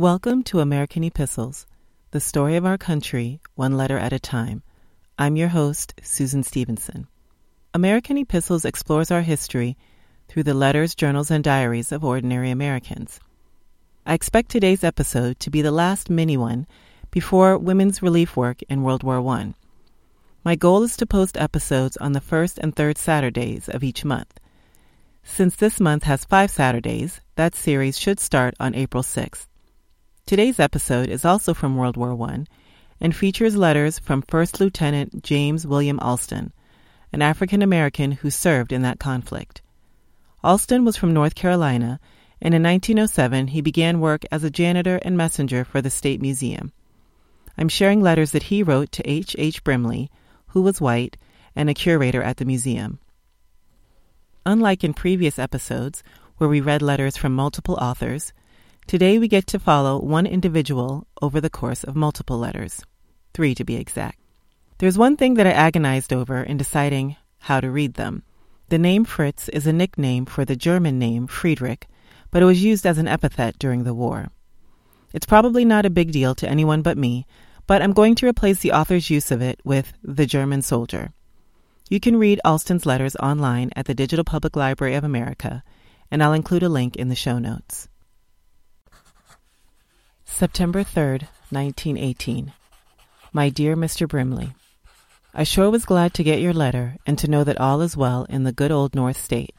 Welcome 0.00 0.44
to 0.44 0.60
American 0.60 1.04
Epistles, 1.04 1.66
the 2.10 2.20
story 2.20 2.56
of 2.56 2.64
our 2.64 2.78
country, 2.78 3.42
one 3.54 3.76
letter 3.76 3.98
at 3.98 4.14
a 4.14 4.18
time. 4.18 4.62
I'm 5.18 5.36
your 5.36 5.48
host, 5.48 5.92
Susan 6.00 6.42
Stevenson. 6.42 7.06
American 7.74 8.16
Epistles 8.16 8.64
explores 8.64 9.10
our 9.10 9.20
history 9.20 9.76
through 10.26 10.44
the 10.44 10.54
letters, 10.54 10.94
journals, 10.94 11.30
and 11.30 11.44
diaries 11.44 11.92
of 11.92 12.02
ordinary 12.02 12.50
Americans. 12.50 13.20
I 14.06 14.14
expect 14.14 14.50
today's 14.50 14.82
episode 14.82 15.38
to 15.40 15.50
be 15.50 15.60
the 15.60 15.70
last 15.70 16.08
mini 16.08 16.38
one 16.38 16.66
before 17.10 17.58
women's 17.58 18.00
relief 18.00 18.38
work 18.38 18.62
in 18.70 18.82
World 18.82 19.02
War 19.02 19.20
I. 19.36 19.52
My 20.42 20.56
goal 20.56 20.82
is 20.82 20.96
to 20.96 21.04
post 21.04 21.36
episodes 21.36 21.98
on 21.98 22.12
the 22.12 22.22
first 22.22 22.56
and 22.56 22.74
third 22.74 22.96
Saturdays 22.96 23.68
of 23.68 23.84
each 23.84 24.02
month. 24.02 24.40
Since 25.24 25.56
this 25.56 25.78
month 25.78 26.04
has 26.04 26.24
five 26.24 26.50
Saturdays, 26.50 27.20
that 27.34 27.54
series 27.54 27.98
should 27.98 28.18
start 28.18 28.54
on 28.58 28.74
April 28.74 29.02
6th. 29.02 29.49
Today's 30.30 30.60
episode 30.60 31.08
is 31.08 31.24
also 31.24 31.54
from 31.54 31.76
World 31.76 31.96
War 31.96 32.16
I 32.30 32.44
and 33.00 33.16
features 33.16 33.56
letters 33.56 33.98
from 33.98 34.22
First 34.22 34.60
Lieutenant 34.60 35.24
James 35.24 35.66
William 35.66 35.98
Alston, 35.98 36.52
an 37.12 37.20
African 37.20 37.62
American 37.62 38.12
who 38.12 38.30
served 38.30 38.70
in 38.70 38.82
that 38.82 39.00
conflict. 39.00 39.60
Alston 40.44 40.84
was 40.84 40.96
from 40.96 41.12
North 41.12 41.34
Carolina, 41.34 41.98
and 42.40 42.54
in 42.54 42.62
1907 42.62 43.48
he 43.48 43.60
began 43.60 43.98
work 43.98 44.22
as 44.30 44.44
a 44.44 44.50
janitor 44.50 45.00
and 45.02 45.16
messenger 45.16 45.64
for 45.64 45.82
the 45.82 45.90
State 45.90 46.22
Museum. 46.22 46.70
I'm 47.58 47.68
sharing 47.68 48.00
letters 48.00 48.30
that 48.30 48.44
he 48.44 48.62
wrote 48.62 48.92
to 48.92 49.10
H. 49.10 49.34
H. 49.36 49.64
Brimley, 49.64 50.12
who 50.50 50.62
was 50.62 50.80
white 50.80 51.16
and 51.56 51.68
a 51.68 51.74
curator 51.74 52.22
at 52.22 52.36
the 52.36 52.44
museum. 52.44 53.00
Unlike 54.46 54.84
in 54.84 54.94
previous 54.94 55.40
episodes, 55.40 56.04
where 56.36 56.48
we 56.48 56.60
read 56.60 56.82
letters 56.82 57.16
from 57.16 57.34
multiple 57.34 57.74
authors, 57.80 58.32
today 58.90 59.20
we 59.20 59.28
get 59.28 59.46
to 59.46 59.56
follow 59.56 60.00
one 60.00 60.26
individual 60.26 61.06
over 61.22 61.40
the 61.40 61.48
course 61.48 61.84
of 61.84 61.94
multiple 61.94 62.36
letters, 62.36 62.82
three 63.32 63.54
to 63.54 63.62
be 63.62 63.76
exact. 63.76 64.18
There's 64.78 64.98
one 64.98 65.16
thing 65.16 65.34
that 65.34 65.46
I 65.46 65.52
agonized 65.52 66.12
over 66.12 66.42
in 66.42 66.56
deciding 66.56 67.14
how 67.38 67.60
to 67.60 67.70
read 67.70 67.94
them. 67.94 68.24
The 68.68 68.80
name 68.80 69.04
Fritz 69.04 69.48
is 69.50 69.68
a 69.68 69.72
nickname 69.72 70.26
for 70.26 70.44
the 70.44 70.56
German 70.56 70.98
name 70.98 71.28
Friedrich, 71.28 71.86
but 72.32 72.42
it 72.42 72.46
was 72.46 72.64
used 72.64 72.84
as 72.84 72.98
an 72.98 73.06
epithet 73.06 73.60
during 73.60 73.84
the 73.84 73.94
war. 73.94 74.30
It's 75.14 75.24
probably 75.24 75.64
not 75.64 75.86
a 75.86 75.90
big 75.90 76.10
deal 76.10 76.34
to 76.34 76.48
anyone 76.48 76.82
but 76.82 76.98
me, 76.98 77.26
but 77.68 77.82
I'm 77.82 77.92
going 77.92 78.16
to 78.16 78.26
replace 78.26 78.58
the 78.58 78.72
author's 78.72 79.08
use 79.08 79.30
of 79.30 79.40
it 79.40 79.60
with 79.62 79.92
the 80.02 80.26
German 80.26 80.62
soldier. 80.62 81.12
You 81.88 82.00
can 82.00 82.16
read 82.16 82.40
Alston's 82.44 82.86
letters 82.86 83.14
online 83.14 83.70
at 83.76 83.86
the 83.86 83.94
Digital 83.94 84.24
Public 84.24 84.56
Library 84.56 84.96
of 84.96 85.04
America, 85.04 85.62
and 86.10 86.24
I'll 86.24 86.32
include 86.32 86.64
a 86.64 86.68
link 86.68 86.96
in 86.96 87.08
the 87.08 87.14
show 87.14 87.38
notes. 87.38 87.86
September 90.40 90.82
3rd, 90.82 91.28
1918. 91.50 92.54
My 93.30 93.50
dear 93.50 93.76
Mr. 93.76 94.08
Brimley, 94.08 94.54
I 95.34 95.44
sure 95.44 95.68
was 95.68 95.84
glad 95.84 96.14
to 96.14 96.24
get 96.24 96.40
your 96.40 96.54
letter 96.54 96.96
and 97.04 97.18
to 97.18 97.28
know 97.28 97.44
that 97.44 97.60
all 97.60 97.82
is 97.82 97.94
well 97.94 98.24
in 98.30 98.44
the 98.44 98.50
good 98.50 98.72
old 98.72 98.94
North 98.94 99.22
State. 99.22 99.54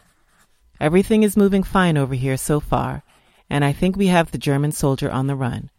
Everything 0.79 1.21
is 1.21 1.37
moving 1.37 1.61
fine 1.61 1.99
over 1.99 2.15
here 2.15 2.35
so 2.35 2.59
far, 2.59 3.03
and 3.47 3.63
I 3.63 3.73
think 3.73 3.95
we 3.95 4.07
have 4.07 4.31
the 4.31 4.39
German 4.39 4.71
soldier 4.71 5.11
on 5.11 5.27
the 5.27 5.35
run, 5.35 5.69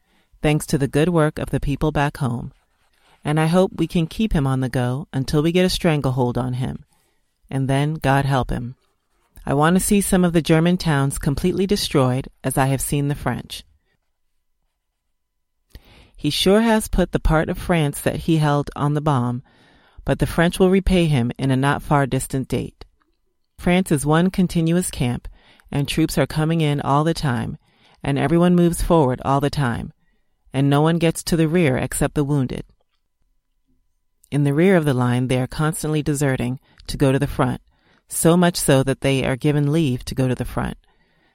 thanks 0.41 0.67
to 0.67 0.78
the 0.78 0.86
good 0.86 1.08
work 1.08 1.36
of 1.41 1.50
the 1.50 1.58
people 1.58 1.91
back 1.91 2.19
home. 2.19 2.53
And 3.25 3.41
I 3.41 3.47
hope 3.47 3.73
we 3.75 3.89
can 3.89 4.06
keep 4.06 4.33
him 4.33 4.47
on 4.47 4.61
the 4.61 4.69
go 4.69 5.08
until 5.12 5.42
we 5.42 5.50
get 5.50 5.67
a 5.67 5.69
stranglehold 5.69 6.39
on 6.39 6.53
him. 6.53 6.84
And 7.50 7.69
then, 7.69 7.95
God 7.95 8.25
help 8.25 8.50
him. 8.50 8.77
I 9.45 9.55
want 9.55 9.75
to 9.75 9.80
see 9.80 10.00
some 10.00 10.25
of 10.25 10.33
the 10.33 10.41
German 10.41 10.77
towns 10.77 11.19
completely 11.19 11.67
destroyed 11.67 12.29
as 12.45 12.57
I 12.57 12.67
have 12.67 12.80
seen 12.80 13.08
the 13.08 13.17
French. 13.17 13.64
He 16.22 16.30
sure 16.30 16.60
has 16.60 16.86
put 16.86 17.10
the 17.10 17.18
part 17.18 17.48
of 17.48 17.58
France 17.58 18.00
that 18.02 18.20
he 18.27 18.36
held 18.36 18.70
on 18.77 18.94
the 18.94 19.00
bomb 19.00 19.42
but 20.05 20.18
the 20.18 20.27
French 20.27 20.58
will 20.58 20.70
repay 20.70 21.06
him 21.06 21.33
in 21.36 21.50
a 21.50 21.56
not 21.56 21.83
far 21.83 22.06
distant 22.06 22.46
date. 22.46 22.84
France 23.58 23.92
is 23.92 24.05
one 24.06 24.30
continuous 24.30 24.88
camp, 24.88 25.27
and 25.70 25.86
troops 25.86 26.18
are 26.18 26.27
coming 26.27 26.60
in 26.60 26.80
all 26.80 27.05
the 27.05 27.12
time, 27.14 27.56
and 28.02 28.18
everyone 28.18 28.55
moves 28.55 28.83
forward 28.83 29.20
all 29.24 29.40
the 29.40 29.50
time, 29.50 29.92
and 30.52 30.68
no 30.68 30.80
one 30.80 30.98
gets 30.98 31.22
to 31.24 31.36
the 31.36 31.48
rear 31.48 31.77
except 31.77 32.14
the 32.14 32.24
wounded. 32.24 32.64
In 34.30 34.44
the 34.44 34.54
rear 34.54 34.77
of 34.77 34.84
the 34.84 34.94
line, 34.94 35.28
they 35.28 35.40
are 35.40 35.46
constantly 35.46 36.02
deserting 36.02 36.58
to 36.89 36.96
go 36.96 37.12
to 37.12 37.18
the 37.18 37.27
front, 37.27 37.60
so 38.08 38.36
much 38.36 38.56
so 38.56 38.83
that 38.83 39.02
they 39.02 39.24
are 39.24 39.36
given 39.36 39.72
leave 39.72 40.04
to 40.06 40.14
go 40.14 40.27
to 40.27 40.34
the 40.36 40.44
front. 40.44 40.77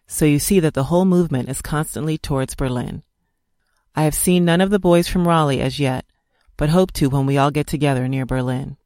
So 0.07 0.25
you 0.25 0.39
see 0.39 0.59
that 0.59 0.73
the 0.73 0.85
whole 0.85 1.05
movement 1.05 1.49
is 1.49 1.61
constantly 1.61 2.17
towards 2.17 2.55
Berlin. 2.55 3.03
I 3.97 4.03
have 4.03 4.13
seen 4.13 4.45
none 4.45 4.61
of 4.61 4.69
the 4.69 4.77
boys 4.77 5.07
from 5.07 5.27
Raleigh 5.27 5.59
as 5.59 5.79
yet, 5.79 6.05
but 6.55 6.69
hope 6.69 6.91
to 6.93 7.09
when 7.09 7.25
we 7.25 7.39
all 7.39 7.49
get 7.49 7.65
together 7.65 8.07
near 8.07 8.27
Berlin. 8.27 8.77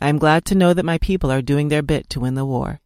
I 0.00 0.08
am 0.08 0.18
glad 0.18 0.44
to 0.46 0.56
know 0.56 0.74
that 0.74 0.84
my 0.84 0.98
people 0.98 1.30
are 1.30 1.40
doing 1.40 1.68
their 1.68 1.80
bit 1.80 2.10
to 2.10 2.18
win 2.18 2.34
the 2.34 2.44
war. 2.44 2.80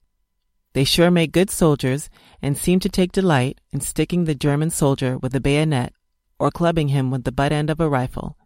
They 0.75 0.85
sure 0.85 1.11
make 1.11 1.33
good 1.33 1.49
soldiers 1.49 2.11
and 2.43 2.59
seem 2.59 2.79
to 2.81 2.91
take 2.91 3.11
delight 3.11 3.59
in 3.73 3.81
sticking 3.81 4.25
the 4.25 4.35
German 4.35 4.69
soldier 4.69 5.17
with 5.17 5.35
a 5.35 5.41
bayonet 5.41 5.95
or 6.39 6.51
clubbing 6.51 6.89
him 6.89 7.11
with 7.11 7.25
the 7.25 7.33
butt 7.33 7.53
end 7.53 7.71
of 7.71 7.81
a 7.81 7.89
rifle. 7.89 8.37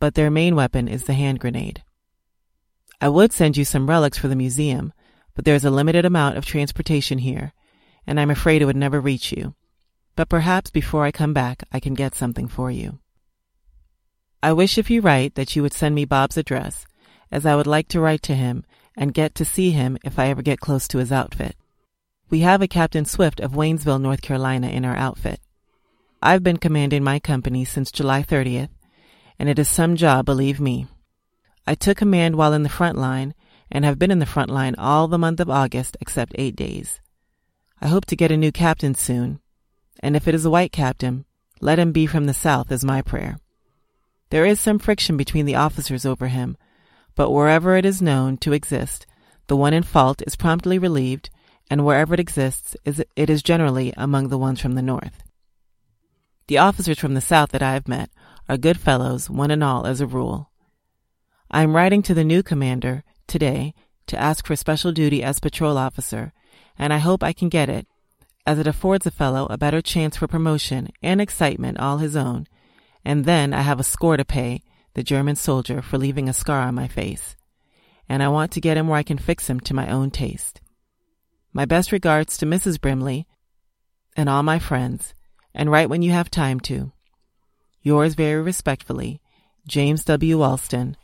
But 0.00 0.16
their 0.16 0.32
main 0.32 0.56
weapon 0.56 0.88
is 0.88 1.04
the 1.04 1.14
hand 1.14 1.38
grenade. 1.38 1.84
I 3.00 3.08
would 3.08 3.32
send 3.32 3.56
you 3.56 3.64
some 3.64 3.88
relics 3.88 4.18
for 4.18 4.26
the 4.26 4.34
museum, 4.34 4.92
but 5.36 5.44
there 5.44 5.54
is 5.54 5.64
a 5.64 5.70
limited 5.70 6.04
amount 6.04 6.38
of 6.38 6.44
transportation 6.44 7.18
here, 7.18 7.52
and 8.04 8.18
I'm 8.18 8.30
afraid 8.30 8.62
it 8.62 8.64
would 8.64 8.74
never 8.74 9.00
reach 9.00 9.30
you. 9.30 9.54
But 10.18 10.28
perhaps 10.28 10.72
before 10.72 11.04
I 11.04 11.12
come 11.12 11.32
back, 11.32 11.62
I 11.70 11.78
can 11.78 11.94
get 11.94 12.12
something 12.12 12.48
for 12.48 12.72
you. 12.72 12.98
I 14.42 14.52
wish 14.52 14.76
if 14.76 14.90
you 14.90 15.00
write 15.00 15.36
that 15.36 15.54
you 15.54 15.62
would 15.62 15.72
send 15.72 15.94
me 15.94 16.04
Bob's 16.04 16.36
address, 16.36 16.86
as 17.30 17.46
I 17.46 17.54
would 17.54 17.68
like 17.68 17.86
to 17.90 18.00
write 18.00 18.22
to 18.22 18.34
him 18.34 18.64
and 18.96 19.14
get 19.14 19.36
to 19.36 19.44
see 19.44 19.70
him 19.70 19.96
if 20.02 20.18
I 20.18 20.26
ever 20.26 20.42
get 20.42 20.58
close 20.58 20.88
to 20.88 20.98
his 20.98 21.12
outfit. 21.12 21.54
We 22.30 22.40
have 22.40 22.60
a 22.60 22.66
Captain 22.66 23.04
Swift 23.04 23.38
of 23.38 23.52
Waynesville, 23.52 24.00
North 24.00 24.20
Carolina 24.20 24.66
in 24.66 24.84
our 24.84 24.96
outfit. 24.96 25.38
I've 26.20 26.42
been 26.42 26.56
commanding 26.56 27.04
my 27.04 27.20
company 27.20 27.64
since 27.64 27.92
July 27.92 28.24
30th, 28.24 28.70
and 29.38 29.48
it 29.48 29.60
is 29.60 29.68
some 29.68 29.94
job, 29.94 30.26
believe 30.26 30.58
me. 30.58 30.88
I 31.64 31.76
took 31.76 31.98
command 31.98 32.34
while 32.34 32.54
in 32.54 32.64
the 32.64 32.68
front 32.68 32.98
line 32.98 33.34
and 33.70 33.84
have 33.84 34.00
been 34.00 34.10
in 34.10 34.18
the 34.18 34.26
front 34.26 34.50
line 34.50 34.74
all 34.78 35.06
the 35.06 35.16
month 35.16 35.38
of 35.38 35.48
August 35.48 35.96
except 36.00 36.32
eight 36.34 36.56
days. 36.56 37.00
I 37.80 37.86
hope 37.86 38.06
to 38.06 38.16
get 38.16 38.32
a 38.32 38.36
new 38.36 38.50
captain 38.50 38.96
soon, 38.96 39.38
and 40.00 40.16
if 40.16 40.28
it 40.28 40.34
is 40.34 40.44
a 40.44 40.50
white 40.50 40.72
captain, 40.72 41.24
let 41.60 41.78
him 41.78 41.92
be 41.92 42.06
from 42.06 42.26
the 42.26 42.34
South 42.34 42.70
is 42.70 42.84
my 42.84 43.02
prayer. 43.02 43.38
There 44.30 44.44
is 44.44 44.60
some 44.60 44.78
friction 44.78 45.16
between 45.16 45.46
the 45.46 45.54
officers 45.54 46.04
over 46.04 46.28
him, 46.28 46.56
but 47.14 47.30
wherever 47.30 47.76
it 47.76 47.84
is 47.84 48.02
known 48.02 48.36
to 48.38 48.52
exist, 48.52 49.06
the 49.48 49.56
one 49.56 49.72
in 49.72 49.82
fault 49.82 50.22
is 50.26 50.36
promptly 50.36 50.78
relieved, 50.78 51.30
and 51.70 51.84
wherever 51.84 52.14
it 52.14 52.20
exists, 52.20 52.76
it 52.84 53.30
is 53.30 53.42
generally 53.42 53.92
among 53.96 54.28
the 54.28 54.38
ones 54.38 54.60
from 54.60 54.74
the 54.74 54.82
North. 54.82 55.24
The 56.46 56.58
officers 56.58 56.98
from 56.98 57.14
the 57.14 57.20
South 57.20 57.50
that 57.50 57.62
I 57.62 57.72
have 57.72 57.88
met 57.88 58.10
are 58.48 58.56
good 58.56 58.78
fellows, 58.78 59.28
one 59.28 59.50
and 59.50 59.64
all, 59.64 59.86
as 59.86 60.00
a 60.00 60.06
rule. 60.06 60.50
I 61.50 61.62
am 61.62 61.74
writing 61.74 62.02
to 62.02 62.14
the 62.14 62.24
new 62.24 62.42
commander 62.42 63.04
today 63.26 63.74
to 64.06 64.18
ask 64.18 64.46
for 64.46 64.56
special 64.56 64.92
duty 64.92 65.22
as 65.22 65.40
patrol 65.40 65.76
officer, 65.76 66.32
and 66.78 66.92
I 66.92 66.98
hope 66.98 67.22
I 67.22 67.32
can 67.32 67.48
get 67.48 67.68
it, 67.68 67.86
as 68.48 68.58
it 68.58 68.66
affords 68.66 69.06
a 69.06 69.10
fellow 69.10 69.46
a 69.50 69.58
better 69.58 69.80
chance 69.80 70.16
for 70.16 70.26
promotion 70.26 70.88
and 71.02 71.20
excitement 71.20 71.78
all 71.78 71.98
his 71.98 72.16
own 72.16 72.46
and 73.04 73.24
then 73.24 73.54
I 73.54 73.62
have 73.62 73.80
a 73.80 73.84
score 73.84 74.16
to 74.16 74.24
pay 74.24 74.62
the 74.94 75.02
German 75.02 75.36
soldier 75.36 75.80
for 75.80 75.96
leaving 75.96 76.28
a 76.28 76.34
scar 76.34 76.60
on 76.60 76.74
my 76.74 76.88
face. 76.88 77.36
And 78.08 78.22
I 78.22 78.28
want 78.28 78.52
to 78.52 78.60
get 78.60 78.76
him 78.76 78.88
where 78.88 78.98
I 78.98 79.02
can 79.02 79.18
fix 79.18 79.48
him 79.48 79.60
to 79.60 79.74
my 79.74 79.88
own 79.88 80.10
taste. 80.10 80.60
My 81.52 81.64
best 81.64 81.92
regards 81.92 82.36
to 82.38 82.46
Mrs. 82.46 82.80
Brimley 82.80 83.26
and 84.16 84.28
all 84.28 84.42
my 84.42 84.58
friends, 84.58 85.14
and 85.54 85.70
write 85.70 85.88
when 85.88 86.02
you 86.02 86.10
have 86.10 86.30
time 86.30 86.60
to. 86.60 86.92
Yours 87.80 88.14
very 88.14 88.42
respectfully, 88.42 89.20
James 89.66 90.04
W. 90.04 90.42
Alston. 90.42 90.96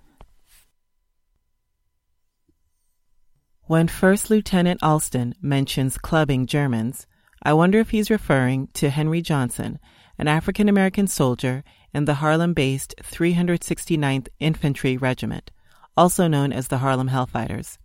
When 3.62 3.88
First 3.88 4.28
Lieutenant 4.28 4.82
Alston 4.82 5.34
mentions 5.40 5.96
clubbing 5.96 6.46
Germans, 6.46 7.06
I 7.46 7.52
wonder 7.52 7.78
if 7.78 7.90
he's 7.90 8.10
referring 8.10 8.68
to 8.74 8.88
Henry 8.88 9.20
Johnson, 9.20 9.78
an 10.18 10.28
African 10.28 10.66
American 10.66 11.06
soldier 11.06 11.62
in 11.92 12.06
the 12.06 12.14
Harlem 12.14 12.54
based 12.54 12.94
369th 13.02 14.28
Infantry 14.40 14.96
Regiment, 14.96 15.50
also 15.94 16.26
known 16.26 16.54
as 16.54 16.68
the 16.68 16.78
Harlem 16.78 17.10
Hellfighters. 17.10 17.76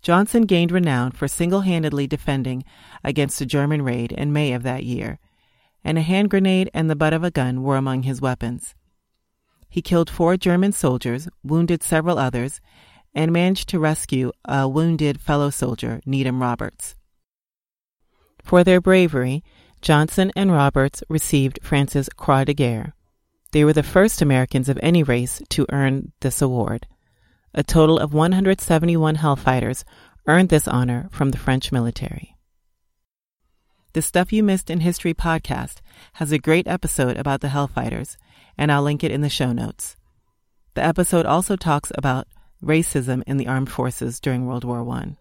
Johnson 0.00 0.42
gained 0.42 0.70
renown 0.70 1.10
for 1.10 1.26
single 1.26 1.62
handedly 1.62 2.06
defending 2.06 2.62
against 3.02 3.40
a 3.40 3.46
German 3.46 3.82
raid 3.82 4.12
in 4.12 4.32
May 4.32 4.52
of 4.52 4.62
that 4.62 4.84
year, 4.84 5.18
and 5.82 5.98
a 5.98 6.02
hand 6.02 6.30
grenade 6.30 6.70
and 6.72 6.88
the 6.88 6.94
butt 6.94 7.12
of 7.12 7.24
a 7.24 7.32
gun 7.32 7.64
were 7.64 7.76
among 7.76 8.04
his 8.04 8.20
weapons. 8.20 8.76
He 9.68 9.82
killed 9.82 10.08
four 10.08 10.36
German 10.36 10.70
soldiers, 10.70 11.28
wounded 11.42 11.82
several 11.82 12.16
others, 12.16 12.60
and 13.12 13.32
managed 13.32 13.68
to 13.70 13.80
rescue 13.80 14.30
a 14.44 14.68
wounded 14.68 15.20
fellow 15.20 15.50
soldier, 15.50 16.00
Needham 16.06 16.40
Roberts. 16.40 16.94
For 18.48 18.64
their 18.64 18.80
bravery, 18.80 19.44
Johnson 19.82 20.32
and 20.34 20.50
Roberts 20.50 21.04
received 21.10 21.58
France's 21.62 22.08
Croix 22.16 22.44
de 22.44 22.54
Guerre. 22.54 22.94
They 23.52 23.62
were 23.62 23.74
the 23.74 23.82
first 23.82 24.22
Americans 24.22 24.70
of 24.70 24.80
any 24.82 25.02
race 25.02 25.42
to 25.50 25.66
earn 25.70 26.12
this 26.20 26.40
award. 26.40 26.86
A 27.52 27.62
total 27.62 27.98
of 27.98 28.14
171 28.14 29.16
Hellfighters 29.16 29.84
earned 30.26 30.48
this 30.48 30.66
honor 30.66 31.10
from 31.12 31.30
the 31.30 31.36
French 31.36 31.70
military. 31.70 32.38
The 33.92 34.00
Stuff 34.00 34.32
You 34.32 34.42
Missed 34.42 34.70
in 34.70 34.80
History 34.80 35.12
podcast 35.12 35.82
has 36.14 36.32
a 36.32 36.38
great 36.38 36.66
episode 36.66 37.18
about 37.18 37.42
the 37.42 37.48
Hellfighters, 37.48 38.16
and 38.56 38.72
I'll 38.72 38.82
link 38.82 39.04
it 39.04 39.10
in 39.10 39.20
the 39.20 39.28
show 39.28 39.52
notes. 39.52 39.98
The 40.72 40.82
episode 40.82 41.26
also 41.26 41.56
talks 41.56 41.92
about 41.96 42.26
racism 42.64 43.22
in 43.26 43.36
the 43.36 43.46
armed 43.46 43.70
forces 43.70 44.18
during 44.18 44.46
World 44.46 44.64
War 44.64 44.88
I. 44.88 45.18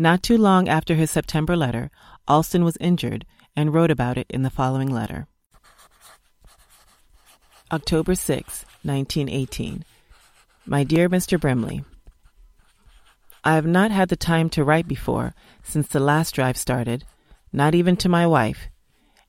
Not 0.00 0.22
too 0.22 0.38
long 0.38 0.66
after 0.66 0.94
his 0.94 1.10
September 1.10 1.54
letter, 1.54 1.90
Alston 2.26 2.64
was 2.64 2.78
injured 2.80 3.26
and 3.54 3.74
wrote 3.74 3.90
about 3.90 4.16
it 4.16 4.26
in 4.30 4.40
the 4.40 4.48
following 4.48 4.88
letter. 4.90 5.26
October 7.70 8.14
6, 8.14 8.64
1918. 8.82 9.84
My 10.64 10.84
dear 10.84 11.10
Mr. 11.10 11.38
Brimley, 11.38 11.84
I 13.44 13.56
have 13.56 13.66
not 13.66 13.90
had 13.90 14.08
the 14.08 14.16
time 14.16 14.48
to 14.50 14.64
write 14.64 14.88
before 14.88 15.34
since 15.62 15.88
the 15.88 16.00
last 16.00 16.34
drive 16.34 16.56
started, 16.56 17.04
not 17.52 17.74
even 17.74 17.94
to 17.98 18.08
my 18.08 18.26
wife, 18.26 18.70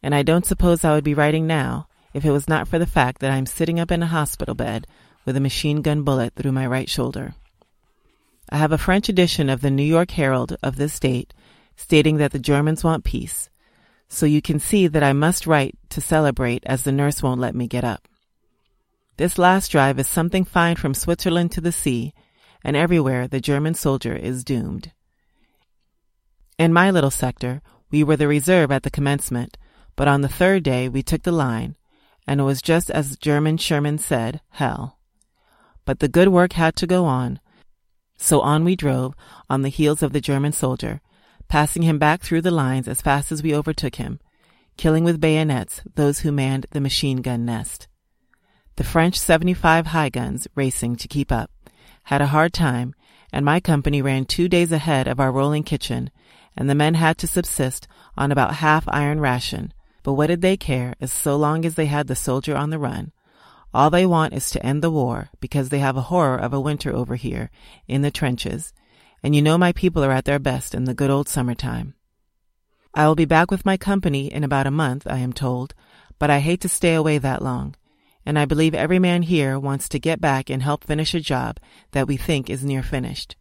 and 0.01 0.15
I 0.15 0.23
don't 0.23 0.45
suppose 0.45 0.85
I 0.85 0.93
would 0.95 1.03
be 1.03 1.13
writing 1.13 1.45
now 1.45 1.89
if 2.13 2.23
it 2.23 2.31
was 2.31 2.47
not 2.47 2.69
for 2.69 2.79
the 2.79 2.87
fact 2.87 3.19
that 3.19 3.31
I 3.31 3.35
am 3.35 3.45
sitting 3.45 3.77
up 3.77 3.91
in 3.91 4.01
a 4.01 4.07
hospital 4.07 4.55
bed 4.55 4.87
with 5.25 5.35
a 5.35 5.41
machine 5.41 5.81
gun 5.81 6.03
bullet 6.03 6.33
through 6.35 6.53
my 6.53 6.65
right 6.65 6.87
shoulder. 6.89 7.35
I 8.49 8.57
have 8.57 8.71
a 8.71 8.77
French 8.77 9.09
edition 9.09 9.49
of 9.49 9.61
the 9.61 9.71
New 9.71 9.83
York 9.83 10.11
Herald 10.11 10.57
of 10.63 10.75
this 10.75 10.99
date 10.99 11.33
stating 11.75 12.17
that 12.17 12.31
the 12.31 12.39
Germans 12.39 12.83
want 12.83 13.03
peace, 13.03 13.49
so 14.07 14.25
you 14.25 14.41
can 14.41 14.59
see 14.59 14.87
that 14.87 15.03
I 15.03 15.13
must 15.13 15.47
write 15.47 15.77
to 15.89 16.01
celebrate 16.01 16.63
as 16.65 16.83
the 16.83 16.91
nurse 16.91 17.23
won't 17.23 17.39
let 17.39 17.55
me 17.55 17.67
get 17.67 17.83
up. 17.83 18.07
This 19.17 19.37
last 19.37 19.71
drive 19.71 19.99
is 19.99 20.07
something 20.07 20.43
fine 20.43 20.75
from 20.75 20.93
Switzerland 20.93 21.51
to 21.53 21.61
the 21.61 21.71
sea, 21.71 22.13
and 22.63 22.75
everywhere 22.75 23.27
the 23.27 23.39
German 23.39 23.73
soldier 23.73 24.15
is 24.15 24.43
doomed. 24.43 24.91
In 26.57 26.73
my 26.73 26.91
little 26.91 27.11
sector, 27.11 27.61
we 27.89 28.03
were 28.03 28.17
the 28.17 28.27
reserve 28.27 28.71
at 28.71 28.83
the 28.83 28.91
commencement, 28.91 29.57
but 29.95 30.07
on 30.07 30.21
the 30.21 30.29
third 30.29 30.63
day 30.63 30.87
we 30.89 31.03
took 31.03 31.23
the 31.23 31.31
line, 31.31 31.75
and 32.27 32.39
it 32.39 32.43
was 32.43 32.61
just 32.61 32.89
as 32.91 33.17
General 33.17 33.57
Sherman 33.57 33.97
said, 33.97 34.41
hell. 34.49 34.99
But 35.85 35.99
the 35.99 36.07
good 36.07 36.29
work 36.29 36.53
had 36.53 36.75
to 36.77 36.87
go 36.87 37.05
on, 37.05 37.39
so 38.21 38.39
on 38.41 38.63
we 38.63 38.75
drove 38.75 39.15
on 39.49 39.63
the 39.63 39.69
heels 39.69 40.03
of 40.03 40.13
the 40.13 40.21
German 40.21 40.51
soldier, 40.51 41.01
passing 41.47 41.81
him 41.81 41.97
back 41.97 42.21
through 42.21 42.41
the 42.41 42.51
lines 42.51 42.87
as 42.87 43.01
fast 43.01 43.31
as 43.31 43.41
we 43.41 43.53
overtook 43.53 43.95
him, 43.95 44.19
killing 44.77 45.03
with 45.03 45.19
bayonets 45.19 45.81
those 45.95 46.19
who 46.19 46.31
manned 46.31 46.67
the 46.71 46.79
machine 46.79 47.21
gun 47.21 47.45
nest. 47.45 47.87
The 48.75 48.83
French 48.83 49.17
75 49.17 49.87
high 49.87 50.09
guns, 50.09 50.47
racing 50.55 50.97
to 50.97 51.07
keep 51.07 51.31
up, 51.31 51.51
had 52.03 52.21
a 52.21 52.27
hard 52.27 52.53
time, 52.53 52.93
and 53.33 53.43
my 53.43 53.59
company 53.59 54.01
ran 54.01 54.25
two 54.25 54.47
days 54.47 54.71
ahead 54.71 55.07
of 55.07 55.19
our 55.19 55.31
rolling 55.31 55.63
kitchen, 55.63 56.11
and 56.55 56.69
the 56.69 56.75
men 56.75 56.93
had 56.93 57.17
to 57.19 57.27
subsist 57.27 57.87
on 58.15 58.31
about 58.31 58.55
half 58.55 58.85
iron 58.87 59.19
ration. 59.19 59.73
But 60.03 60.13
what 60.13 60.27
did 60.27 60.41
they 60.41 60.57
care 60.57 60.95
as 61.01 61.11
so 61.11 61.35
long 61.35 61.65
as 61.65 61.75
they 61.75 61.87
had 61.87 62.07
the 62.07 62.15
soldier 62.15 62.55
on 62.55 62.69
the 62.69 62.79
run? 62.79 63.11
All 63.73 63.89
they 63.89 64.05
want 64.05 64.33
is 64.33 64.49
to 64.51 64.65
end 64.65 64.81
the 64.83 64.91
war 64.91 65.29
because 65.39 65.69
they 65.69 65.79
have 65.79 65.95
a 65.95 66.01
horror 66.11 66.37
of 66.37 66.53
a 66.53 66.59
winter 66.59 66.93
over 66.93 67.15
here 67.15 67.49
in 67.87 68.01
the 68.01 68.11
trenches, 68.11 68.73
and 69.23 69.35
you 69.35 69.41
know 69.41 69.57
my 69.57 69.71
people 69.71 70.03
are 70.03 70.11
at 70.11 70.25
their 70.25 70.39
best 70.39 70.75
in 70.75 70.83
the 70.83 70.93
good 70.93 71.09
old 71.09 71.29
summertime. 71.29 71.93
I 72.93 73.07
will 73.07 73.15
be 73.15 73.25
back 73.25 73.49
with 73.49 73.65
my 73.65 73.77
company 73.77 74.31
in 74.31 74.43
about 74.43 74.67
a 74.67 74.71
month, 74.71 75.07
I 75.07 75.19
am 75.19 75.31
told, 75.31 75.73
but 76.19 76.29
I 76.29 76.39
hate 76.39 76.59
to 76.61 76.69
stay 76.69 76.93
away 76.93 77.17
that 77.19 77.41
long, 77.41 77.75
and 78.25 78.37
I 78.37 78.45
believe 78.45 78.75
every 78.75 78.99
man 78.99 79.21
here 79.21 79.57
wants 79.57 79.87
to 79.89 79.99
get 79.99 80.19
back 80.19 80.49
and 80.49 80.61
help 80.61 80.83
finish 80.83 81.13
a 81.13 81.21
job 81.21 81.57
that 81.91 82.07
we 82.07 82.17
think 82.17 82.49
is 82.49 82.65
near 82.65 82.83
finished. 82.83 83.37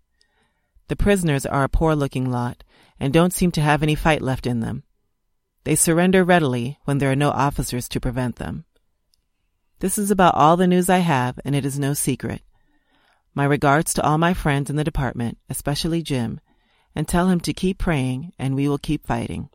The 0.86 0.96
prisoners 0.96 1.44
are 1.44 1.64
a 1.64 1.68
poor 1.68 1.96
looking 1.96 2.30
lot 2.30 2.62
and 3.00 3.12
don't 3.12 3.32
seem 3.32 3.50
to 3.52 3.60
have 3.60 3.82
any 3.82 3.94
fight 3.94 4.22
left 4.22 4.46
in 4.46 4.60
them. 4.60 4.84
They 5.64 5.74
surrender 5.74 6.24
readily 6.24 6.78
when 6.84 6.98
there 6.98 7.10
are 7.10 7.16
no 7.16 7.30
officers 7.30 7.88
to 7.90 8.00
prevent 8.00 8.36
them. 8.36 8.64
This 9.80 9.96
is 9.96 10.10
about 10.10 10.34
all 10.34 10.58
the 10.58 10.66
news 10.66 10.90
I 10.90 10.98
have, 10.98 11.40
and 11.42 11.56
it 11.56 11.64
is 11.64 11.78
no 11.78 11.94
secret. 11.94 12.42
My 13.34 13.44
regards 13.44 13.94
to 13.94 14.02
all 14.02 14.18
my 14.18 14.34
friends 14.34 14.68
in 14.68 14.76
the 14.76 14.84
department, 14.84 15.38
especially 15.48 16.02
Jim, 16.02 16.38
and 16.94 17.08
tell 17.08 17.28
him 17.28 17.40
to 17.40 17.54
keep 17.54 17.78
praying 17.78 18.34
and 18.38 18.54
we 18.54 18.68
will 18.68 18.76
keep 18.76 19.06
fighting. 19.06 19.48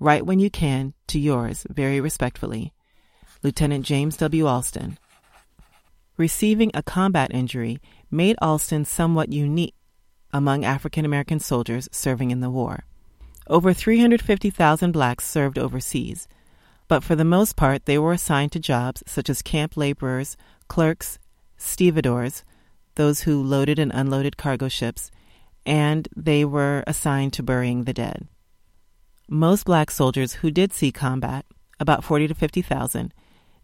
Write 0.00 0.24
when 0.24 0.38
you 0.38 0.48
can 0.48 0.94
to 1.08 1.18
yours 1.18 1.66
very 1.68 2.00
respectfully, 2.00 2.72
Lieutenant 3.42 3.84
James 3.84 4.16
W. 4.16 4.46
Alston. 4.46 4.96
Receiving 6.16 6.70
a 6.72 6.82
combat 6.82 7.30
injury 7.34 7.82
made 8.10 8.36
Alston 8.40 8.86
somewhat 8.86 9.30
unique 9.30 9.74
among 10.32 10.64
African 10.64 11.04
American 11.04 11.38
soldiers 11.38 11.86
serving 11.92 12.30
in 12.30 12.40
the 12.40 12.50
war. 12.50 12.84
Over 13.46 13.74
350,000 13.74 14.92
blacks 14.92 15.26
served 15.26 15.58
overseas, 15.58 16.28
but 16.88 17.02
for 17.02 17.16
the 17.16 17.24
most 17.24 17.56
part 17.56 17.86
they 17.86 17.98
were 17.98 18.12
assigned 18.12 18.52
to 18.52 18.58
jobs 18.58 19.02
such 19.06 19.30
as 19.30 19.42
camp 19.42 19.76
laborers, 19.76 20.36
clerks, 20.68 21.18
stevedores, 21.56 22.44
those 22.94 23.22
who 23.22 23.42
loaded 23.42 23.78
and 23.78 23.92
unloaded 23.92 24.36
cargo 24.36 24.68
ships, 24.68 25.10
and 25.66 26.08
they 26.14 26.44
were 26.44 26.84
assigned 26.86 27.32
to 27.32 27.42
burying 27.42 27.84
the 27.84 27.94
dead. 27.94 28.28
Most 29.28 29.64
black 29.64 29.90
soldiers 29.90 30.34
who 30.34 30.50
did 30.50 30.72
see 30.72 30.92
combat, 30.92 31.46
about 31.80 32.04
40 32.04 32.28
to 32.28 32.34
50,000, 32.34 33.14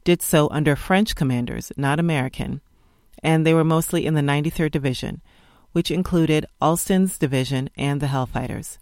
did 0.04 0.22
so 0.22 0.48
under 0.50 0.74
French 0.74 1.14
commanders, 1.14 1.70
not 1.76 2.00
American, 2.00 2.60
and 3.22 3.46
they 3.46 3.52
were 3.52 3.64
mostly 3.64 4.06
in 4.06 4.14
the 4.14 4.22
93rd 4.22 4.70
Division, 4.70 5.20
which 5.72 5.90
included 5.90 6.46
Alston's 6.60 7.18
division 7.18 7.68
and 7.76 8.00
the 8.00 8.06
Hellfighters. 8.06 8.78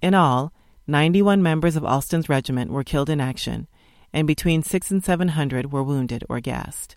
In 0.00 0.14
all, 0.14 0.52
91 0.86 1.42
members 1.42 1.76
of 1.76 1.84
Alston's 1.84 2.28
regiment 2.28 2.70
were 2.70 2.82
killed 2.82 3.08
in 3.08 3.20
action, 3.20 3.68
and 4.12 4.26
between 4.26 4.62
six 4.62 4.90
and 4.90 5.02
seven 5.02 5.28
hundred 5.28 5.72
were 5.72 5.82
wounded 5.82 6.24
or 6.28 6.40
gassed. 6.40 6.96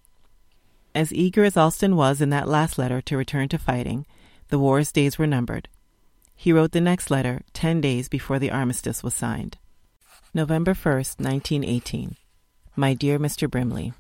As 0.96 1.14
eager 1.14 1.44
as 1.44 1.58
Alston 1.58 1.96
was 1.96 2.22
in 2.22 2.30
that 2.32 2.48
last 2.48 2.78
letter 2.78 3.02
to 3.02 3.18
return 3.18 3.48
to 3.50 3.58
fighting, 3.58 4.06
the 4.48 4.58
war's 4.58 4.92
days 4.92 5.18
were 5.18 5.28
numbered. 5.28 5.68
He 6.36 6.52
wrote 6.52 6.72
the 6.72 6.82
next 6.82 7.12
letter 7.12 7.42
ten 7.54 7.80
days 7.80 8.10
before 8.10 8.40
the 8.40 8.52
armistice 8.52 9.04
was 9.04 9.14
signed. 9.14 9.58
November 10.34 10.74
1st, 10.74 11.20
1918. 11.20 12.16
My 12.76 12.94
dear 12.94 13.20
Mr. 13.20 13.50
Brimley, 13.50 13.94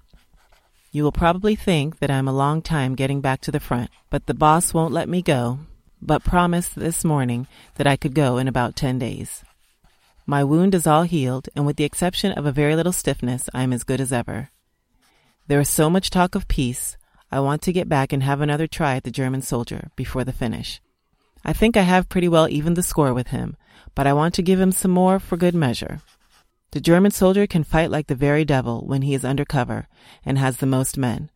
You 0.91 1.03
will 1.03 1.12
probably 1.12 1.55
think 1.55 2.00
that 2.00 2.12
I'm 2.12 2.27
a 2.27 2.33
long 2.33 2.62
time 2.62 2.95
getting 2.95 3.21
back 3.21 3.39
to 3.41 3.51
the 3.51 3.59
front, 3.59 3.89
but 4.09 4.25
the 4.25 4.33
boss 4.33 4.74
won't 4.74 4.93
let 4.93 5.07
me 5.07 5.21
go, 5.21 5.59
but 6.01 6.24
promised 6.24 6.75
this 6.75 7.03
morning 7.05 7.48
that 7.75 7.88
I 7.88 7.95
could 7.95 8.13
go 8.13 8.38
in 8.38 8.48
about 8.48 8.75
ten 8.75 9.00
days. 9.00 9.43
My 10.27 10.44
wound 10.44 10.74
is 10.74 10.88
all 10.88 11.03
healed, 11.03 11.50
and 11.55 11.67
with 11.67 11.77
the 11.77 11.84
exception 11.84 12.32
of 12.32 12.46
a 12.48 12.51
very 12.51 12.75
little 12.75 12.91
stiffness, 12.91 13.48
I 13.53 13.62
am 13.62 13.72
as 13.72 13.84
good 13.84 14.01
as 14.01 14.12
ever. 14.12 14.50
There 15.48 15.60
is 15.60 15.70
so 15.70 15.88
much 15.88 16.10
talk 16.10 16.34
of 16.34 16.48
peace, 16.48 16.98
I 17.32 17.39
want 17.41 17.62
to 17.63 17.74
get 17.74 17.88
back 17.88 18.12
and 18.12 18.24
have 18.24 18.41
another 18.41 18.65
try 18.65 18.96
at 18.96 19.03
the 19.03 19.12
German 19.12 19.44
soldier 19.44 19.89
before 19.96 20.24
the 20.24 20.34
finish. 20.34 20.82
I 21.44 21.53
think 21.53 21.77
I 21.77 21.82
have 21.82 22.10
pretty 22.10 22.27
well 22.27 22.50
evened 22.50 22.75
the 22.75 22.82
score 22.82 23.13
with 23.13 23.27
him, 23.27 23.55
but 23.94 24.08
I 24.08 24.13
want 24.13 24.34
to 24.36 24.41
give 24.41 24.60
him 24.60 24.72
some 24.72 24.89
more 24.89 25.20
for 25.20 25.38
good 25.38 25.53
measure. 25.53 26.01
The 26.72 26.82
German 26.82 27.12
soldier 27.12 27.46
can 27.46 27.63
fight 27.63 27.91
like 27.91 28.08
the 28.08 28.15
very 28.15 28.46
devil 28.46 28.84
when 28.88 29.03
he 29.03 29.13
is 29.13 29.24
under 29.24 29.46
cover 29.46 29.88
and 30.25 30.39
has 30.39 30.58
the 30.58 30.65
most 30.65 30.98
men, 30.98 31.29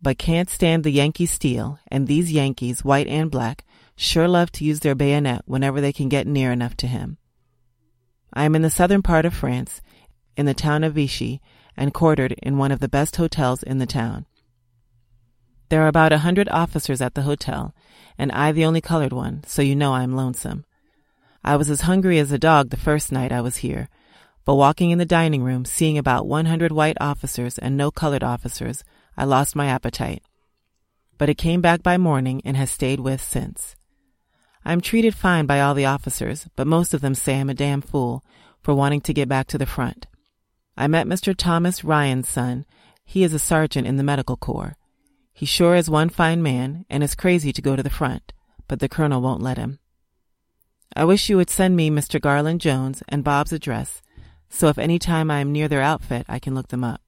but 0.00 0.16
can't 0.16 0.48
stand 0.48 0.82
the 0.82 0.90
Yankee 0.90 1.26
steel, 1.26 1.78
and 1.88 2.06
these 2.06 2.32
Yankees, 2.32 2.82
white 2.82 3.06
and 3.06 3.30
black, 3.30 3.66
sure 3.96 4.28
love 4.28 4.50
to 4.52 4.64
use 4.64 4.80
their 4.80 4.94
bayonet 4.94 5.42
whenever 5.44 5.82
they 5.82 5.92
can 5.92 6.08
get 6.08 6.26
near 6.26 6.52
enough 6.52 6.74
to 6.78 6.86
him. 6.86 7.17
I 8.32 8.44
am 8.44 8.54
in 8.54 8.62
the 8.62 8.70
southern 8.70 9.02
part 9.02 9.24
of 9.24 9.34
France, 9.34 9.80
in 10.36 10.46
the 10.46 10.54
town 10.54 10.84
of 10.84 10.94
Vichy, 10.94 11.40
and 11.76 11.94
quartered 11.94 12.32
in 12.42 12.58
one 12.58 12.72
of 12.72 12.80
the 12.80 12.88
best 12.88 13.16
hotels 13.16 13.62
in 13.62 13.78
the 13.78 13.86
town. 13.86 14.26
There 15.68 15.82
are 15.82 15.88
about 15.88 16.12
a 16.12 16.18
hundred 16.18 16.48
officers 16.48 17.00
at 17.00 17.14
the 17.14 17.22
hotel, 17.22 17.74
and 18.16 18.32
I 18.32 18.52
the 18.52 18.64
only 18.64 18.80
colored 18.80 19.12
one, 19.12 19.44
so 19.46 19.62
you 19.62 19.76
know 19.76 19.92
I 19.92 20.02
am 20.02 20.16
lonesome. 20.16 20.64
I 21.44 21.56
was 21.56 21.70
as 21.70 21.82
hungry 21.82 22.18
as 22.18 22.32
a 22.32 22.38
dog 22.38 22.70
the 22.70 22.76
first 22.76 23.12
night 23.12 23.32
I 23.32 23.40
was 23.40 23.58
here, 23.58 23.88
but 24.44 24.56
walking 24.56 24.90
in 24.90 24.98
the 24.98 25.04
dining 25.04 25.42
room, 25.42 25.64
seeing 25.64 25.98
about 25.98 26.26
one 26.26 26.46
hundred 26.46 26.72
white 26.72 26.96
officers 27.00 27.58
and 27.58 27.76
no 27.76 27.90
colored 27.90 28.24
officers, 28.24 28.82
I 29.16 29.24
lost 29.24 29.54
my 29.54 29.66
appetite. 29.66 30.22
But 31.18 31.28
it 31.28 31.36
came 31.38 31.60
back 31.60 31.82
by 31.82 31.96
morning 31.98 32.40
and 32.44 32.56
has 32.56 32.70
stayed 32.70 33.00
with 33.00 33.22
since. 33.22 33.76
I 34.68 34.72
am 34.72 34.82
treated 34.82 35.14
fine 35.14 35.46
by 35.46 35.62
all 35.62 35.72
the 35.72 35.86
officers, 35.86 36.46
but 36.54 36.66
most 36.66 36.92
of 36.92 37.00
them 37.00 37.14
say 37.14 37.40
I'm 37.40 37.48
a 37.48 37.54
damn 37.54 37.80
fool 37.80 38.22
for 38.60 38.74
wanting 38.74 39.00
to 39.00 39.14
get 39.14 39.26
back 39.26 39.46
to 39.46 39.56
the 39.56 39.64
front. 39.64 40.06
I 40.76 40.86
met 40.88 41.06
Mr. 41.06 41.34
Thomas 41.34 41.82
Ryan's 41.82 42.28
son. 42.28 42.66
He 43.02 43.24
is 43.24 43.32
a 43.32 43.38
sergeant 43.38 43.86
in 43.86 43.96
the 43.96 44.02
medical 44.02 44.36
corps. 44.36 44.76
He 45.32 45.46
sure 45.46 45.74
is 45.74 45.88
one 45.88 46.10
fine 46.10 46.42
man 46.42 46.84
and 46.90 47.02
is 47.02 47.14
crazy 47.14 47.50
to 47.50 47.62
go 47.62 47.76
to 47.76 47.82
the 47.82 47.88
front, 47.88 48.34
but 48.68 48.80
the 48.80 48.90
colonel 48.90 49.22
won't 49.22 49.40
let 49.40 49.56
him. 49.56 49.78
I 50.94 51.06
wish 51.06 51.30
you 51.30 51.38
would 51.38 51.48
send 51.48 51.74
me 51.74 51.88
Mr. 51.88 52.20
Garland 52.20 52.60
Jones 52.60 53.02
and 53.08 53.24
Bob's 53.24 53.54
address 53.54 54.02
so 54.50 54.68
if 54.68 54.76
any 54.76 54.98
time 54.98 55.30
I 55.30 55.40
am 55.40 55.50
near 55.50 55.68
their 55.68 55.80
outfit, 55.80 56.26
I 56.28 56.38
can 56.38 56.54
look 56.54 56.68
them 56.68 56.84
up. 56.84 57.00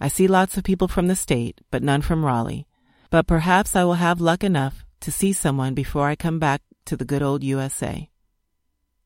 I 0.00 0.08
see 0.08 0.26
lots 0.26 0.56
of 0.56 0.64
people 0.64 0.88
from 0.88 1.08
the 1.08 1.16
state, 1.16 1.60
but 1.70 1.82
none 1.82 2.00
from 2.00 2.24
Raleigh. 2.24 2.66
But 3.10 3.26
perhaps 3.26 3.76
I 3.76 3.84
will 3.84 4.00
have 4.00 4.22
luck 4.22 4.42
enough 4.42 4.86
to 5.02 5.12
see 5.12 5.32
someone 5.32 5.74
before 5.74 6.06
I 6.08 6.16
come 6.16 6.38
back 6.38 6.62
to 6.86 6.96
the 6.96 7.04
good 7.04 7.22
old 7.22 7.44
USA. 7.44 8.08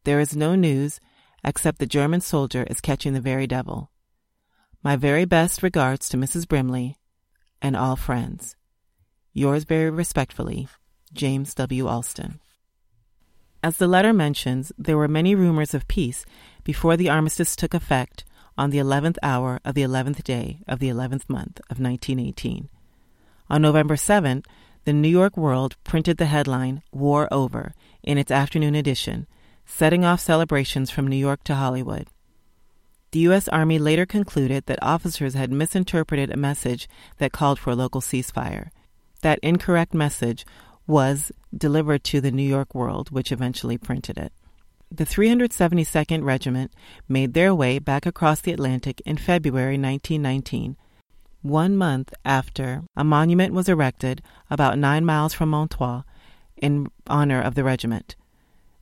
There 0.05 0.21
is 0.21 0.37
no 0.37 0.55
news 0.55 1.01
except 1.43 1.79
the 1.79 1.87
German 1.87 2.21
soldier 2.21 2.65
is 2.65 2.81
catching 2.81 3.13
the 3.13 3.21
very 3.21 3.47
devil. 3.47 3.91
My 4.83 4.97
very 4.97 5.25
best 5.25 5.63
regards 5.63 6.09
to 6.09 6.17
Mrs. 6.17 6.47
Brimley 6.47 6.97
and 7.61 7.77
all 7.77 7.97
friends. 7.97 8.57
Yours 9.33 9.65
very 9.65 9.91
respectfully, 9.91 10.69
James 11.13 11.55
W. 11.55 11.87
Alston. 11.89 12.41
As 13.63 13.79
the 13.79 13.89
letter 13.89 14.13
mentions, 14.13 14.71
there 14.79 14.97
were 14.97 15.09
many 15.09 15.35
rumors 15.35 15.75
of 15.75 15.89
peace 15.89 16.25
before 16.63 16.97
the 16.97 17.09
armistice 17.09 17.57
took 17.57 17.75
effect 17.75 18.25
on 18.57 18.71
the 18.71 18.79
eleventh 18.79 19.19
hour 19.23 19.61
of 19.65 19.75
the 19.75 19.83
eleventh 19.83 20.23
day 20.25 20.61
of 20.69 20.79
the 20.79 20.89
eleventh 20.89 21.29
month 21.29 21.59
of 21.71 21.81
1918. 21.81 22.69
On 23.49 23.63
November 23.63 23.97
7th, 23.97 24.45
the 24.87 24.93
New 24.93 25.09
York 25.09 25.37
World 25.37 25.77
printed 25.83 26.17
the 26.17 26.27
headline, 26.27 26.81
War 26.93 27.27
Over, 27.33 27.75
in 28.05 28.19
its 28.19 28.31
afternoon 28.31 28.77
edition, 28.77 29.27
setting 29.65 30.05
off 30.05 30.21
celebrations 30.21 30.93
from 30.93 31.09
New 31.09 31.17
York 31.17 31.43
to 31.43 31.57
Hollywood. 31.57 32.07
The 33.11 33.19
U.S. 33.21 33.49
Army 33.49 33.81
later 33.81 34.07
concluded 34.07 34.67
that 34.67 34.79
officers 34.81 35.35
had 35.35 35.51
misinterpreted 35.51 36.31
a 36.31 36.37
message 36.37 36.89
that 37.19 37.33
called 37.33 37.59
for 37.59 37.71
a 37.71 37.75
local 37.75 38.01
ceasefire. 38.01 38.69
That 39.23 39.41
incorrect 39.43 39.93
message 39.93 40.47
was 40.87 41.33
delivered 41.53 42.05
to 42.05 42.21
the 42.21 42.31
New 42.31 42.49
York 42.49 42.73
World, 42.73 43.11
which 43.11 43.33
eventually 43.33 43.79
printed 43.79 44.17
it. 44.17 44.33
The 44.93 45.05
372nd 45.05 46.23
Regiment 46.23 46.71
made 47.09 47.35
their 47.35 47.53
way 47.53 47.81
back 47.81 48.07
across 48.07 48.41
the 48.41 48.53
Atlantic 48.53 49.03
in 49.05 49.17
February 49.17 49.79
1919, 49.79 50.77
one 51.43 51.77
month 51.77 52.13
after 52.25 52.83
a 52.97 53.05
monument 53.05 53.53
was 53.53 53.69
erected 53.69 54.23
about 54.51 54.79
nine 54.79 55.05
miles 55.05 55.35
from 55.35 55.51
Monthois 55.51 56.03
in 56.57 56.89
honor 57.07 57.41
of 57.41 57.55
the 57.55 57.65
regiment. 57.65 58.17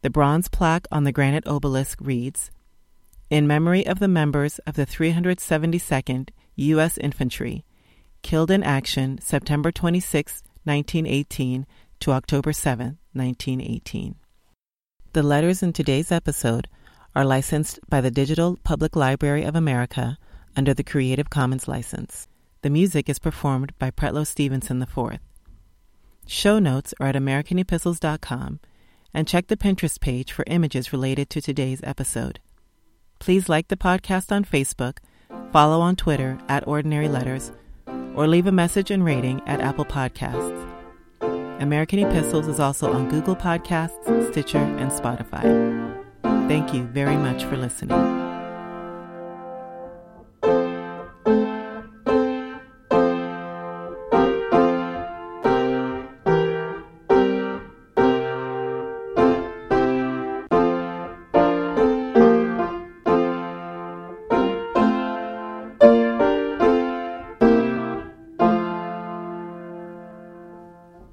The 0.03 0.11
bronze 0.11 0.49
plaque 0.49 0.87
on 0.93 1.05
the 1.05 1.13
granite 1.13 1.47
obelisk 1.47 1.99
reads, 2.01 2.51
In 3.31 3.47
memory 3.47 3.87
of 3.87 3.99
the 3.99 4.09
members 4.09 4.59
of 4.61 4.75
the 4.75 4.87
372nd 4.87 6.31
U.S. 6.57 6.99
Infantry, 6.99 7.65
killed 8.23 8.51
in 8.51 8.63
action 8.63 9.19
September 9.21 9.73
26, 9.73 10.43
1918 10.65 11.67
to 12.01 12.13
October 12.13 12.53
7, 12.53 12.99
1918. 13.13 14.17
The 15.13 15.23
letters 15.23 15.63
in 15.63 15.73
today's 15.73 16.11
episode 16.11 16.69
are 17.15 17.25
licensed 17.25 17.79
by 17.89 18.01
the 18.01 18.11
Digital 18.11 18.59
Public 18.65 18.97
Library 18.97 19.45
of 19.45 19.55
America 19.55 20.19
under 20.57 20.75
the 20.75 20.85
Creative 20.85 21.31
Commons 21.31 21.69
license. 21.69 22.27
The 22.65 22.71
music 22.71 23.11
is 23.11 23.19
performed 23.19 23.75
by 23.79 23.91
Pretlow 23.91 24.27
Stevenson 24.27 24.81
IV. 24.81 25.19
Show 26.27 26.59
notes 26.59 26.95
are 26.99 27.09
at 27.09 27.15
AmericanEpistles.com 27.15 28.59
and 29.13 29.29
check 29.29 29.49
the 29.49 29.57
Pinterest 29.59 30.01
page 30.01 30.33
for 30.33 30.47
images 30.47 30.91
related 30.91 31.29
to 31.29 31.43
today's 31.43 31.83
episode. 31.85 32.41
Please 33.19 33.51
like 33.51 33.69
the 33.69 33.77
podcast 33.77 34.33
on 34.33 34.47
Facebook, 34.47 34.97
follow 35.53 35.83
on 35.83 35.95
Twitter 35.95 36.39
at 36.49 36.67
Ordinary 36.67 37.07
Letters, 37.07 37.53
or 38.15 38.27
leave 38.27 38.47
a 38.47 38.53
message 38.53 38.91
and 38.91 39.05
rating 39.05 39.43
at 39.47 39.61
Apple 39.61 39.85
Podcasts. 39.85 40.67
American 41.61 41.99
Epistles 41.99 42.49
is 42.49 42.61
also 42.61 42.91
on 42.95 43.11
Google 43.11 43.37
Podcasts, 43.37 44.31
Stitcher, 44.31 44.57
and 44.57 44.91
Spotify. 44.91 45.43
Thank 46.49 46.73
you 46.73 46.85
very 46.85 47.19
much 47.19 47.45
for 47.45 47.59
listening. 47.59 48.34